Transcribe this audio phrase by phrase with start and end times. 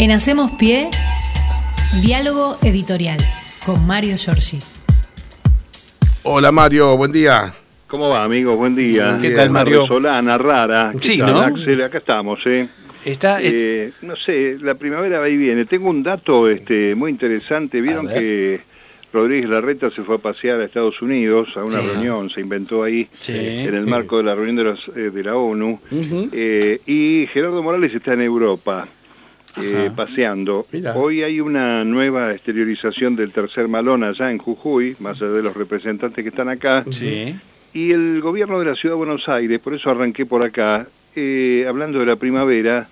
[0.00, 0.88] En Hacemos Pie,
[2.02, 3.18] diálogo editorial
[3.64, 4.58] con Mario Giorgi.
[6.22, 7.52] Hola Mario, buen día.
[7.86, 8.56] ¿Cómo va, amigo?
[8.56, 9.18] Buen día.
[9.20, 9.86] ¿Qué tal, Mario?
[9.86, 10.92] Solana, rara.
[10.98, 11.40] ¿Qué Sí, tal, ¿no?
[11.40, 11.82] Axel?
[11.82, 12.68] Acá estamos, ¿eh?
[13.04, 15.64] Está, Eh, no sé, la primavera va y viene.
[15.66, 17.80] Tengo un dato este, muy interesante.
[17.80, 18.60] Vieron que
[19.12, 21.86] Rodríguez Larreta se fue a pasear a Estados Unidos a una Sí.
[21.86, 23.32] reunión, se inventó ahí Sí.
[23.36, 25.78] en el marco de la reunión de, los, eh, de la ONU.
[26.32, 28.86] Eh, y Gerardo Morales está en Europa.
[29.56, 30.66] Eh, paseando.
[30.72, 30.94] Mira.
[30.96, 35.56] Hoy hay una nueva exteriorización del tercer malón allá en Jujuy, más allá de los
[35.56, 36.84] representantes que están acá.
[36.90, 37.34] Sí.
[37.72, 41.64] Y el gobierno de la Ciudad de Buenos Aires, por eso arranqué por acá, eh,
[41.68, 42.88] hablando de la primavera,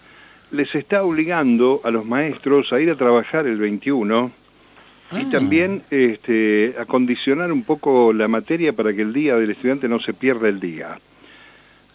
[0.50, 4.30] les está obligando a los maestros a ir a trabajar el 21
[5.12, 5.28] y Ah.
[5.30, 9.98] también este, a condicionar un poco la materia para que el día del estudiante no
[10.00, 10.98] se pierda el día.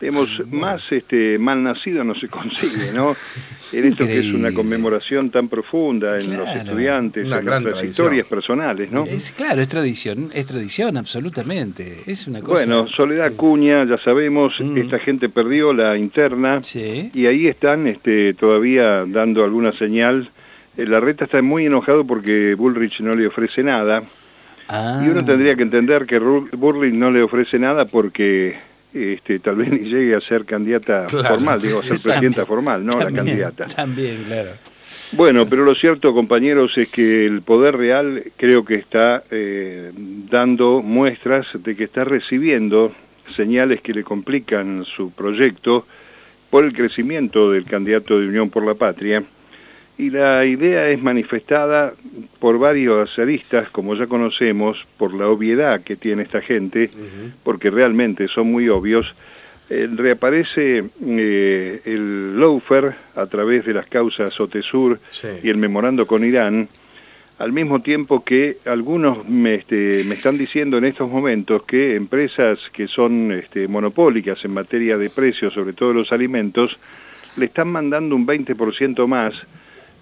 [0.03, 3.15] Hemos más este, mal nacido no se consigue, ¿no?
[3.71, 7.87] En esto que es una conmemoración tan profunda en los estudiantes, en nuestras tradición.
[7.89, 9.03] historias personales, ¿no?
[9.05, 12.01] Es, claro, es tradición, es tradición, absolutamente.
[12.05, 12.51] Es una cosa.
[12.53, 14.77] Bueno, Soledad Cuña, ya sabemos, Mm.
[14.77, 17.09] esta gente perdió la interna Sí.
[17.15, 20.29] y ahí están este, todavía dando alguna señal.
[20.77, 24.03] Eh, La reta está muy enojado porque Bullrich no le ofrece nada
[24.69, 25.01] Ah.
[25.03, 28.55] y uno tendría que entender que Bullrich no le ofrece nada porque
[28.93, 31.35] este, tal vez ni llegue a ser candidata Claro.
[31.35, 33.65] formal, digo, a ser También, presidenta formal, no la candidata.
[33.67, 34.51] También, claro.
[35.13, 40.81] Bueno, pero lo cierto, compañeros, es que el poder real creo que está eh, dando
[40.81, 42.91] muestras de que está recibiendo
[43.35, 45.85] señales que le complican su proyecto
[46.49, 49.23] por el crecimiento del candidato de Unión por la Patria.
[49.97, 51.93] Y la idea es manifestada
[52.39, 56.89] por varios aristas, como ya conocemos, por la obviedad que tiene esta gente,
[57.43, 59.13] porque realmente son muy obvios.
[59.69, 65.27] Eh, reaparece eh, el lawfare a través de las causas OTESUR Sí.
[65.43, 66.67] y el memorando con Irán,
[67.39, 72.59] al mismo tiempo que algunos me, este, me están diciendo en estos momentos que empresas
[72.73, 76.77] que son este, monopólicas en materia de precios, sobre todo los alimentos,
[77.37, 79.33] le están mandando un 20% más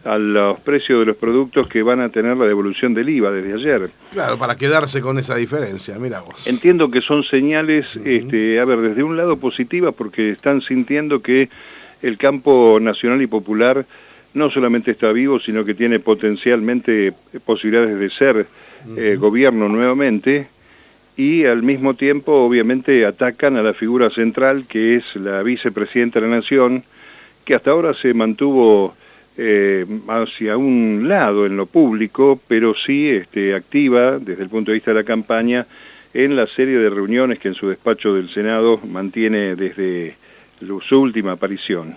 [0.04, 3.54] a los precios de los productos que van a tener la devolución del IVA desde
[3.54, 3.90] ayer.
[4.12, 6.48] Claro, para quedarse con esa diferencia, mira vos.
[6.48, 11.50] Entiendo que son señales, este, a ver, desde un lado positivas porque están sintiendo que
[12.02, 13.86] el campo nacional y popular
[14.34, 17.14] no solamente está vivo, sino que tiene potencialmente
[17.46, 18.48] posibilidades de ser
[18.98, 20.48] eh, gobierno nuevamente
[21.18, 26.28] y al mismo tiempo obviamente atacan a la figura central que es la vicepresidenta de
[26.28, 26.84] la Nación,
[27.46, 28.96] que hasta ahora se mantuvo
[29.38, 34.76] eh, hacia un lado en lo público, pero sí este, activa desde el punto de
[34.76, 35.66] vista de la campaña
[36.14, 40.16] en la serie de reuniones que en su despacho del Senado mantiene desde
[40.60, 41.96] su última aparición.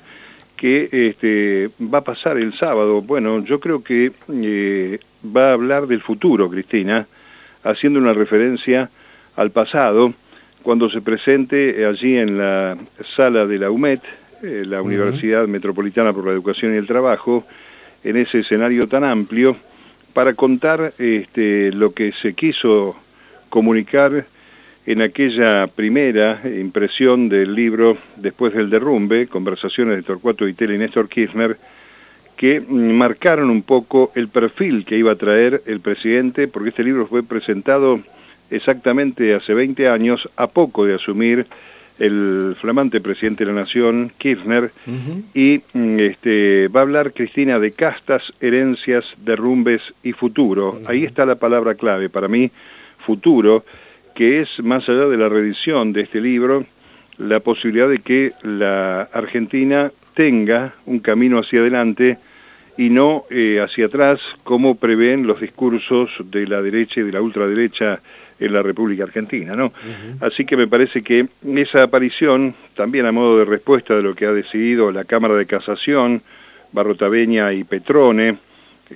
[0.56, 3.03] que este, va a pasar el sábado?
[3.03, 7.06] Bueno, yo creo que eh, va a hablar del futuro, Cristina,
[7.65, 8.89] haciendo una referencia
[9.37, 10.15] al pasado,
[10.62, 12.78] cuando se presente allí en la
[13.17, 14.00] sala de la UMET,
[14.44, 17.44] eh, la Universidad Metropolitana por la Educación y el Trabajo,
[18.03, 19.56] en ese escenario tan amplio,
[20.12, 22.94] para contar este, lo que se quiso
[23.49, 24.27] comunicar
[24.87, 31.09] en aquella primera impresión del libro Después del derrumbe, conversaciones de Torcuato Vitell y Néstor
[31.09, 31.56] Kirchner,
[32.37, 36.84] que mm, marcaron un poco el perfil que iba a traer el presidente, porque este
[36.84, 38.00] libro fue presentado
[38.50, 41.47] exactamente hace 20 años, a poco de asumir
[41.99, 44.72] el flamante presidente de la Nación, Kirchner,
[45.34, 50.81] y mm, este, va a hablar Cristina de castas, herencias, derrumbes y futuro.
[50.87, 52.50] Ahí está la palabra clave para mí,
[52.99, 53.65] futuro,
[54.15, 56.65] que es más allá de la reedición de este libro,
[57.19, 62.19] la posibilidad de que la Argentina tenga un camino hacia adelante
[62.77, 67.21] y no eh, hacia atrás como prevén los discursos de la derecha y de la
[67.21, 68.01] ultraderecha
[68.41, 69.73] en la República Argentina, ¿no?
[70.21, 74.27] Así que me parece que esa aparición, también a modo de respuesta de lo que
[74.27, 76.21] ha decidido la Cámara de Casación,
[76.73, 78.38] Barrotaveña y Petrone,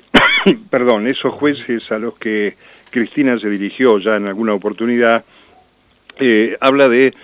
[0.71, 2.57] perdón, esos jueces a los que
[2.91, 5.25] Cristina se dirigió ya en alguna oportunidad,
[6.19, 7.15] eh, habla de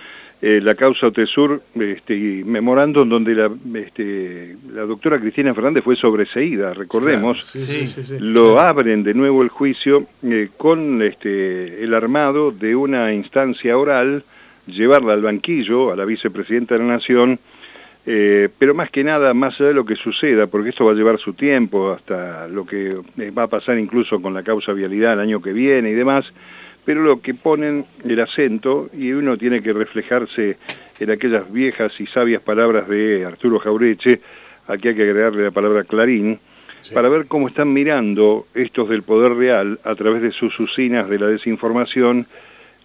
[0.41, 5.95] eh, la causa Otesur, este, y memorándum donde la, este, la doctora Cristina Fernández fue
[5.95, 8.17] sobreseída, recordemos, Claro, sí, sí, sí, sí.
[8.19, 14.23] lo abren de nuevo el juicio eh, con este, el armado de una instancia oral,
[14.67, 17.39] llevarla al banquillo, a la vicepresidenta de la Nación,
[18.07, 20.95] eh, pero más que nada, más allá de lo que suceda, porque esto va a
[20.95, 25.13] llevar su tiempo, hasta lo que eh, va a pasar incluso con la causa vialidad
[25.13, 26.31] el año que viene y demás,
[26.85, 30.57] pero lo que ponen el acento, y uno tiene que reflejarse
[30.99, 34.21] en aquellas viejas y sabias palabras de Arturo Jaureche,
[34.67, 36.39] aquí hay que agregarle la palabra Clarín,
[36.93, 41.17] para ver cómo están mirando estos del Poder Real a través de sus usinas de
[41.17, 42.27] la desinformación,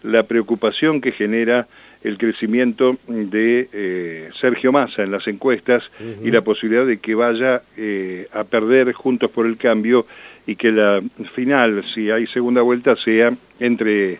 [0.02, 1.66] la preocupación que genera
[2.02, 5.82] el crecimiento de eh, Sergio Massa en las encuestas
[6.22, 10.06] y la posibilidad de que vaya eh, a perder Juntos por el Cambio
[10.46, 11.02] y que la
[11.34, 14.18] final, si hay segunda vuelta, sea entre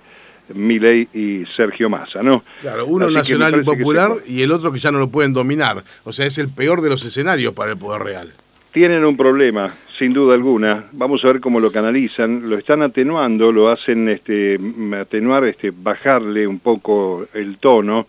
[0.55, 2.45] Milei y Sergio Massa, ¿no?
[2.61, 5.83] Claro, uno nacional y popular y el otro que ya no lo pueden dominar.
[6.05, 8.33] O sea, es el peor de los escenarios para el Poder Real.
[8.73, 9.69] Tienen un problema,
[9.99, 10.85] sin duda alguna.
[10.93, 12.49] Vamos a ver cómo lo canalizan.
[12.49, 14.61] Lo están atenuando, lo hacen este,
[14.97, 18.07] atenuar, este, bajarle un poco el tono,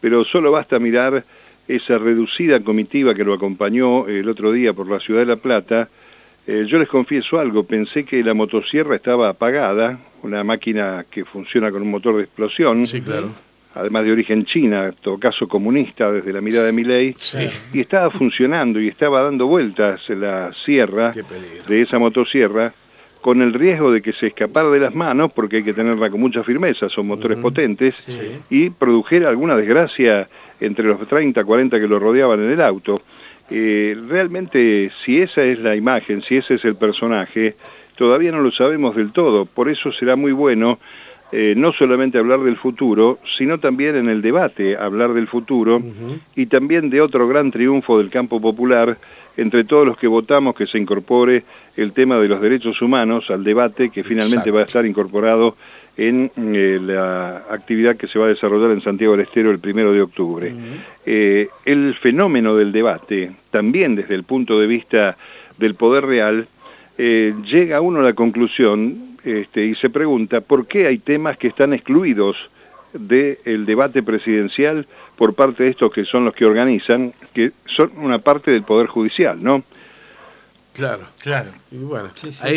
[0.00, 1.22] pero solo basta mirar
[1.68, 5.88] esa reducida comitiva que lo acompañó el otro día por la ciudad de La Plata.
[6.44, 11.70] Eh, yo les confieso algo, pensé que la motosierra estaba apagada, una máquina que funciona
[11.70, 12.84] con un motor de explosión.
[12.84, 13.30] Sí, claro
[13.74, 17.14] además de origen china, en todo caso comunista desde la mirada de mi ley,
[17.72, 21.12] y estaba funcionando y estaba dando vueltas la sierra
[21.68, 22.72] de esa motosierra
[23.20, 26.20] con el riesgo de que se escapara de las manos, porque hay que tenerla con
[26.20, 28.08] mucha firmeza, son motores potentes,
[28.48, 30.28] y produjera alguna desgracia
[30.58, 33.02] entre los 30, 40 que lo rodeaban en el auto.
[33.50, 37.56] Eh, realmente, si esa es la imagen, si ese es el personaje,
[37.96, 40.78] todavía no lo sabemos del todo, por eso será muy bueno
[41.32, 45.80] eh, no solamente hablar del futuro, sino también en el debate hablar del futuro
[46.34, 48.98] y también de otro gran triunfo del campo popular
[49.36, 51.44] entre todos los que votamos que se incorpore
[51.76, 55.56] el tema de los derechos humanos al debate que finalmente va a estar incorporado
[55.96, 59.92] en eh, la actividad que se va a desarrollar en Santiago del Estero el primero
[59.92, 60.52] de octubre.
[61.06, 65.16] Eh, el fenómeno del debate, también desde el punto de vista
[65.58, 66.48] del poder real,
[66.98, 71.72] llega uno a la conclusión este, y se pregunta por qué hay temas que están
[71.72, 72.36] excluidos
[72.92, 74.86] del debate presidencial
[75.16, 78.88] por parte de estos que son los que organizan, que son una parte del Poder
[78.88, 79.62] Judicial, ¿no?
[80.72, 81.50] Claro, claro.
[81.72, 82.10] Y bueno,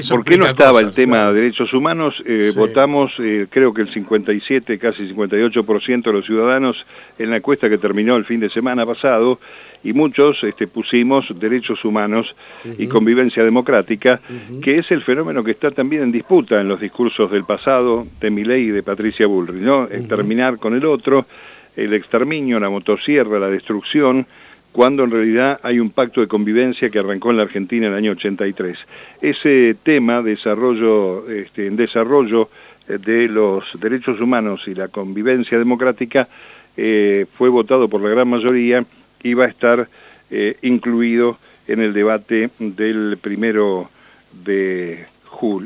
[0.09, 2.21] ¿Por qué no estaba el tema de derechos humanos?
[2.25, 6.85] Eh, votamos, eh, creo que el 57, casi 58% de los ciudadanos
[7.17, 9.39] en la encuesta que terminó el fin de semana pasado,
[9.83, 12.33] y muchos este, pusimos derechos humanos
[12.77, 14.21] y convivencia democrática,
[14.61, 18.29] que es el fenómeno que está también en disputa en los discursos del pasado de
[18.29, 19.87] Milei y de Patricia Bullrich, ¿no?
[20.07, 21.25] Terminar con el otro,
[21.75, 24.25] el exterminio, la motosierra, la destrucción,
[24.73, 27.97] cuando en realidad hay un pacto de convivencia que arrancó en la Argentina en el
[27.99, 28.77] año 83.
[29.21, 32.49] Ese tema, desarrollo, este, en desarrollo
[32.89, 36.27] eh, de los derechos humanos y la convivencia democrática,
[36.75, 38.83] eh, fue votado por la gran mayoría
[39.21, 39.87] y va a estar
[40.31, 41.37] eh, incluido
[41.67, 43.91] en el debate del primero
[44.43, 45.05] de,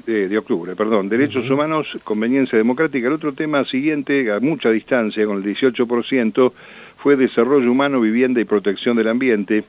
[0.06, 0.76] de octubre.
[0.76, 3.08] Perdón, derechos humanos, conveniencia democrática.
[3.08, 6.52] El otro tema siguiente, a mucha distancia, con el 18%,
[6.98, 9.66] fue desarrollo humano, vivienda y protección del ambiente,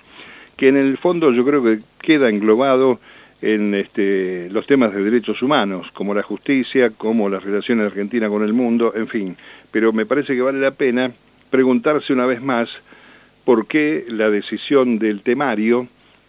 [0.56, 3.00] que en el fondo yo creo que queda englobado
[3.42, 8.28] en este, los temas de derechos humanos, como la justicia, como las relaciones de Argentina
[8.28, 9.36] con el mundo, en fin.
[9.70, 11.12] Pero me parece que vale la pena
[11.50, 12.70] preguntarse una vez más
[13.44, 15.86] por qué la decisión del temario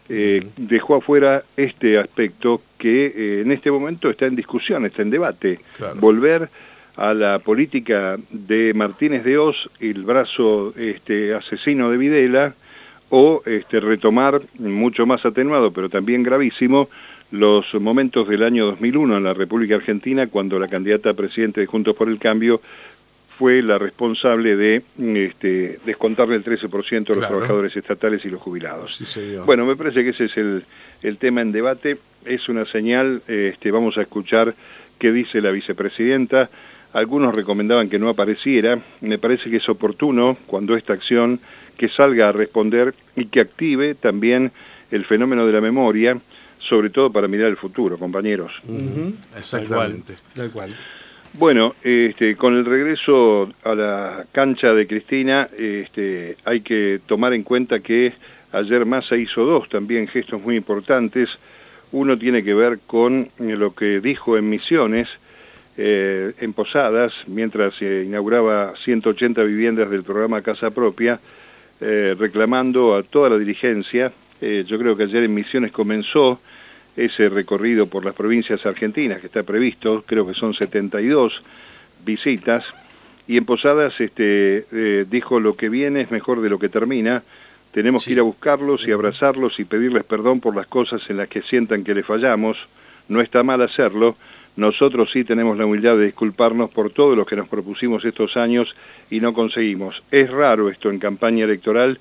[0.09, 5.11] eh, dejó afuera este aspecto que eh, en este momento está en discusión, está en
[5.11, 5.59] debate.
[5.95, 6.49] Volver
[6.97, 12.55] a la política de Martínez de Oz, el brazo este, asesino de Videla,
[13.09, 16.89] o este, retomar, mucho más atenuado, pero también gravísimo,
[17.31, 21.67] los momentos del año 2001 en la República Argentina, cuando la candidata a presidente de
[21.67, 22.61] Juntos por el Cambio
[23.39, 28.99] fue la responsable de este, descontarle el 13% a los trabajadores estatales y los jubilados.
[29.45, 30.65] bueno, me parece que ese es el,
[31.01, 34.53] el tema en debate, es una señal, este, vamos a escuchar
[34.99, 36.49] qué dice la vicepresidenta,
[36.91, 38.77] algunos recomendaban que no apareciera.
[38.99, 41.39] Me parece que es oportuno cuando esta acción
[41.77, 44.51] que salga a responder y que active también
[44.91, 46.19] el fenómeno de la memoria,
[46.59, 48.51] sobre todo para mirar el futuro, compañeros.
[49.37, 50.15] Exactamente.
[50.35, 50.75] Tal cual.
[51.33, 57.43] Bueno, este, con el regreso a la cancha de Cristina, este, hay que tomar en
[57.43, 58.13] cuenta que
[58.51, 61.29] ayer Massa hizo dos también gestos muy importantes.
[61.91, 65.07] Uno tiene que ver con lo que dijo en Misiones,
[65.77, 71.19] eh, en Posadas, mientras se inauguraba 180 viviendas del programa Casa Propia,
[71.79, 74.11] eh, reclamando a toda la dirigencia.
[74.41, 76.41] Eh, yo creo que ayer en Misiones comenzó
[77.05, 81.41] ese recorrido por las provincias argentinas que está previsto, creo que son 72
[82.05, 82.65] visitas,
[83.27, 87.23] y en Posadas este, dijo lo que viene es mejor de lo que termina,
[87.71, 91.29] tenemos que ir a buscarlos y abrazarlos y pedirles perdón por las cosas en las
[91.29, 92.57] que sientan que le fallamos,
[93.07, 94.15] no está mal hacerlo,
[94.55, 98.75] nosotros sí tenemos la humildad de disculparnos por todo lo que nos propusimos estos años
[99.09, 100.03] y no conseguimos.
[100.11, 101.99] Es raro esto en campaña electoral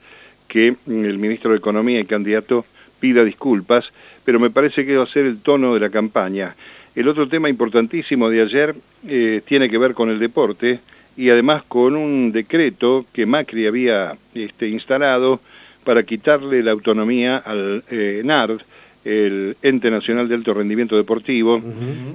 [0.48, 2.64] que el ministro de Economía y candidato
[3.00, 3.84] pida disculpas,
[4.24, 6.54] pero me parece que va a ser el tono de la campaña.
[6.94, 8.74] El otro tema importantísimo de ayer
[9.06, 10.80] eh, tiene que ver con el deporte
[11.16, 15.40] y además con un decreto que Macri había este, instalado
[15.84, 18.60] para quitarle la autonomía al eh, NARD,
[19.04, 21.62] el Ente Nacional de Alto Rendimiento Deportivo,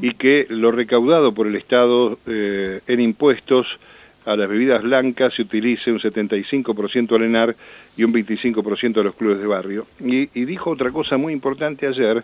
[0.01, 3.79] y que lo recaudado por el Estado eh, en impuestos
[4.25, 7.55] a las bebidas blancas se utilice un 75% al ENAR
[7.97, 9.87] y un 25% a los clubes de barrio.
[9.99, 12.23] Y, dijo otra cosa muy importante ayer,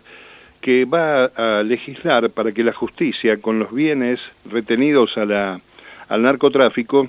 [0.60, 5.60] que va a legislar para que la justicia, con los bienes retenidos a la,
[6.08, 7.08] al narcotráfico,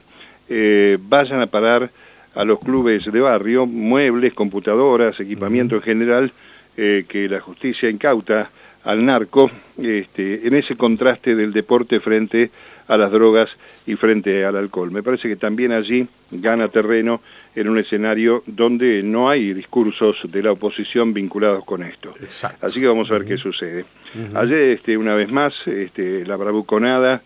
[0.50, 1.90] eh, vayan a parar
[2.36, 6.32] a los clubes de barrio, muebles, computadoras, equipamiento en general,
[6.78, 8.50] eh, que la justicia incauta
[8.84, 12.50] al narco, este, en ese contraste del deporte frente
[12.92, 13.50] a las drogas
[13.88, 14.92] y frente al alcohol.
[14.92, 17.22] Me parece que también allí gana terreno
[17.56, 22.14] en un escenario donde no hay discursos de la oposición vinculados con esto.
[22.60, 23.86] Así que vamos a ver qué sucede.
[24.34, 27.22] Ayer, este, una vez más, este, la bravuconada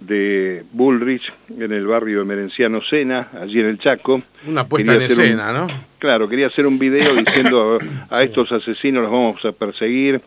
[0.00, 4.22] de Bullrich en el barrio de Merenciano Sena, allí en el Chaco.
[4.46, 5.68] Una puesta en escena, ¿no?
[5.98, 10.22] Claro, quería hacer un video diciendo a, estos asesinos los vamos a perseguir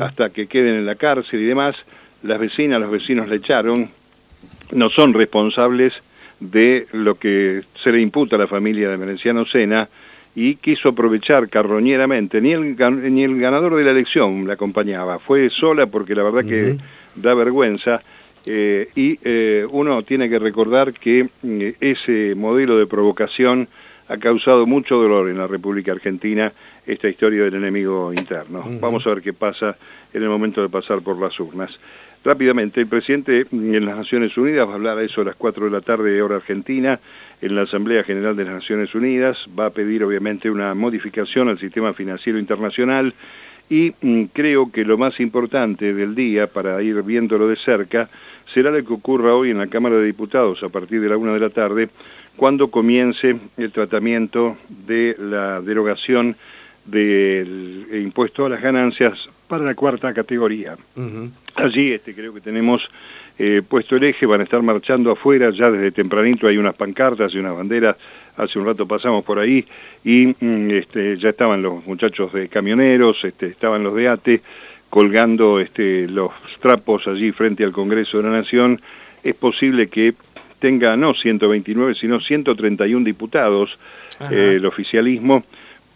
[0.00, 1.76] hasta que queden en la cárcel y demás.
[2.24, 3.88] Las vecinas, los vecinos le echaron,
[4.72, 5.92] no son responsables
[6.40, 9.88] de lo que se le imputa a la familia de Merenciano Sena
[10.34, 12.76] y quiso aprovechar carroñeramente, ni el,
[13.14, 16.76] ni el ganador de la elección la acompañaba, fue sola porque la verdad que
[17.14, 18.02] da vergüenza.
[18.44, 23.68] Eh, y eh, uno tiene que recordar que eh, ese modelo de provocación
[24.08, 26.52] ha causado mucho dolor en la República Argentina,
[26.84, 28.64] esta historia del enemigo interno.
[28.80, 29.76] Vamos a ver qué pasa
[30.12, 31.70] en el momento de pasar por las urnas.
[32.24, 35.64] Rápidamente, el presidente en las Naciones Unidas va a hablar a eso a las 4
[35.64, 37.00] de la tarde, hora argentina,
[37.40, 39.48] en la Asamblea General de las Naciones Unidas.
[39.58, 43.12] Va a pedir, obviamente, una modificación al sistema financiero internacional
[43.68, 48.08] y mm, creo que lo más importante del día, para ir viéndolo de cerca,
[48.52, 51.32] será lo que ocurra hoy en la Cámara de Diputados a partir de la una
[51.32, 51.88] de la tarde,
[52.36, 56.36] cuando comience el tratamiento de la derogación
[56.84, 60.76] del impuesto a las ganancias para la cuarta categoría.
[61.54, 62.88] Allí este, creo que tenemos
[63.38, 67.34] eh, puesto el eje, van a estar marchando afuera, ya desde tempranito hay unas pancartas
[67.34, 67.96] y unas banderas,
[68.36, 69.64] hace un rato pasamos por ahí
[70.04, 74.42] y mm, este, ya estaban los muchachos de camioneros, este, estaban los de ATE,
[74.90, 78.80] colgando este, los trapos allí frente al Congreso de la Nación,
[79.22, 80.14] es posible que
[80.58, 83.78] tenga no 129, sino 131 diputados
[84.30, 85.44] eh, el oficialismo,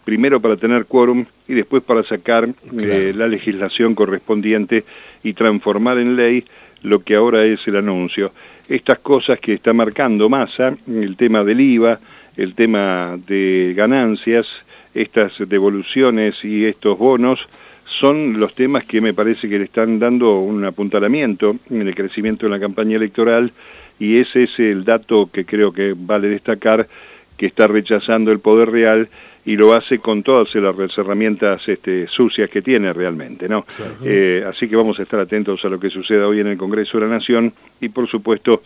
[0.07, 2.47] primero para tener quórum y después para sacar
[2.79, 4.85] eh, la legislación correspondiente
[5.21, 6.45] y transformar en ley
[6.81, 8.31] lo que ahora es el anuncio.
[8.69, 11.99] Estas cosas que está marcando Massa, el tema del IVA,
[12.37, 14.47] el tema de ganancias,
[14.93, 17.45] estas devoluciones y estos bonos,
[17.83, 22.45] son los temas que me parece que le están dando un apuntalamiento en el crecimiento
[22.45, 23.51] de la campaña electoral
[23.99, 26.87] y ese es el dato que creo que vale destacar,
[27.35, 29.09] que está rechazando el poder real
[29.47, 33.47] y lo hace con todas las herramientas este, sucias que tiene realmente.
[33.47, 33.65] ¿no?
[34.03, 36.99] Eh, así que vamos a estar atentos a lo que suceda hoy en el Congreso
[36.99, 38.61] de la Nación y por supuesto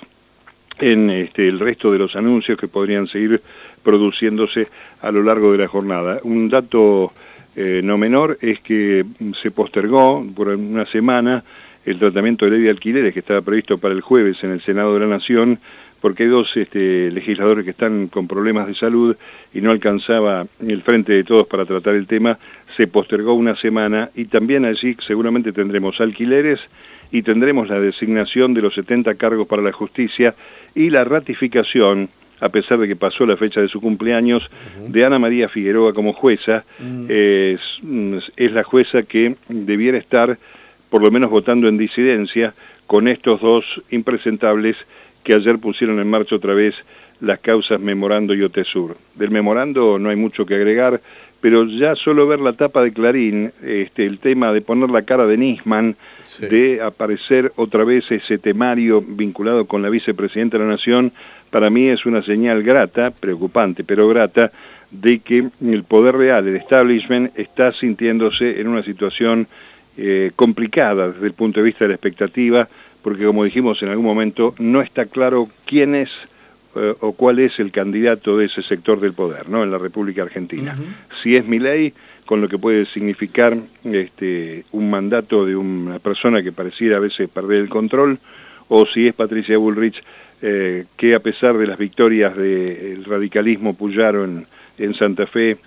[0.79, 3.39] en este, el resto de los anuncios que podrían seguir
[3.83, 4.69] produciéndose
[5.03, 6.19] a lo largo de la jornada.
[6.23, 7.13] Un dato
[7.55, 9.05] eh, no menor es que
[9.39, 11.43] se postergó por una semana
[11.85, 14.95] el tratamiento de ley de alquileres que estaba previsto para el jueves en el Senado
[14.95, 15.59] de la Nación,
[16.01, 19.15] porque hay dos este, legisladores que están con problemas de salud
[19.53, 22.39] y no alcanzaba el frente de todos para tratar el tema,
[22.75, 26.60] se postergó una semana y también allí seguramente tendremos alquileres
[27.12, 30.34] y tendremos la designación de los 70 cargos para la justicia
[30.74, 32.10] y la ratificación
[32.41, 34.50] a pesar de que pasó la fecha de su cumpleaños,
[34.88, 36.65] de Ana María Figueroa como jueza.
[36.79, 37.05] Mm.
[37.08, 40.39] es, la jueza que debiera estar,
[40.89, 42.55] por lo menos votando en disidencia,
[42.88, 44.75] con estos dos impresentables
[45.23, 46.75] que ayer pusieron en marcha otra vez
[47.19, 48.97] las causas Memorando y Otesur.
[49.15, 50.99] Del Memorando no hay mucho que agregar,
[51.39, 55.25] pero ya solo ver la tapa de Clarín, este, el tema de poner la cara
[55.25, 55.95] de Nisman,
[56.39, 61.11] de aparecer otra vez ese temario vinculado con la vicepresidenta de la Nación,
[61.49, 64.51] para mí es una señal grata, preocupante, pero grata,
[64.91, 69.47] de que el poder real, el establishment, está sintiéndose en una situación
[69.97, 72.67] eh, complicada desde el punto de vista de la expectativa,
[73.01, 76.10] porque como dijimos en algún momento, no está claro quién es
[76.75, 79.63] eh, o cuál es el candidato de ese sector del poder, ¿no?
[79.63, 80.75] En la República Argentina.
[81.22, 81.93] Si es mi ley,
[82.25, 87.29] con lo que puede significar este, un mandato de una persona que pareciera a veces
[87.29, 88.20] perder el control,
[88.70, 90.01] o si es Patricia Bullrich,
[90.41, 95.58] eh, que a pesar de las victorias del radicalismo Puyaro en, Santa Fe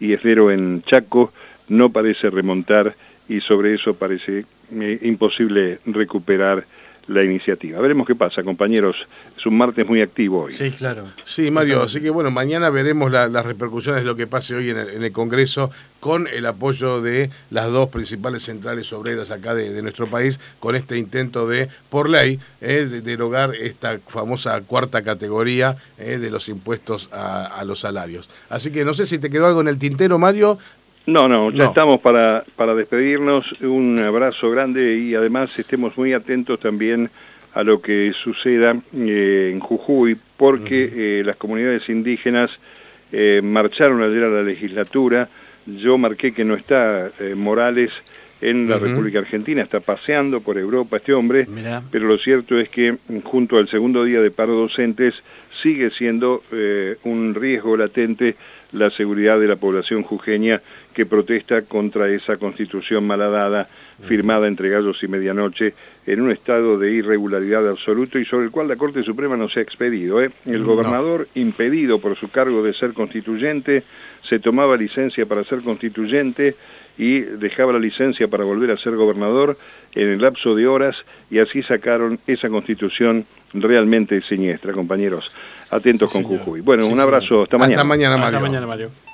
[0.00, 1.32] y Esdero en Chaco,
[1.68, 2.96] no parece remontar
[3.28, 6.64] y sobre eso parece eh, imposible recuperar
[7.06, 7.80] la iniciativa.
[7.80, 8.96] Veremos qué pasa, compañeros.
[9.36, 10.54] Es un martes muy activo hoy.
[10.54, 11.04] Sí, claro.
[11.24, 14.78] Sí, Mario, así que bueno, mañana veremos las repercusiones de lo que pase hoy en
[14.78, 15.70] el, Congreso
[16.00, 20.96] con el apoyo de las dos principales centrales obreras acá de, nuestro país, con este
[20.96, 27.08] intento de, por ley, eh, de derogar esta famosa cuarta categoría eh, de los impuestos
[27.12, 28.28] a, a los salarios.
[28.48, 30.58] Así que no sé si te quedó algo en el tintero, Mario,
[31.06, 33.60] no, no, ya estamos para, para despedirnos.
[33.60, 37.10] Un abrazo grande y además estemos muy atentos también
[37.52, 42.50] a lo que suceda eh, en Jujuy, porque eh, las comunidades indígenas
[43.12, 45.28] eh, marcharon ayer a la legislatura.
[45.66, 47.90] Yo marqué que no está Morales
[48.42, 51.46] en la República Argentina, está paseando por Europa este hombre,
[51.90, 55.14] pero lo cierto es que junto al segundo día de paro docentes
[55.62, 56.42] sigue siendo
[57.04, 58.36] un riesgo latente
[58.72, 60.60] la seguridad de la población jujeña
[60.94, 63.68] que protesta contra esa constitución malhadada
[64.06, 65.74] firmada entre gallos y medianoche
[66.06, 69.60] en un estado de irregularidad absoluto y sobre el cual la Corte Suprema no se
[69.60, 70.22] ha expedido.
[70.22, 70.30] ¿eh?
[70.46, 73.82] El gobernador, impedido por su cargo de ser constituyente,
[74.28, 76.56] se tomaba licencia para ser constituyente
[76.96, 79.56] y dejaba la licencia para volver a ser gobernador
[79.94, 80.96] en el lapso de horas
[81.30, 85.30] y así sacaron esa constitución realmente siniestra, compañeros.
[85.70, 86.60] Atentos con Jujuy.
[86.60, 87.42] Bueno, un abrazo.
[87.42, 87.76] Hasta mañana.
[87.76, 88.26] Hasta mañana, Mario.
[88.26, 89.13] Hasta mañana, Mario.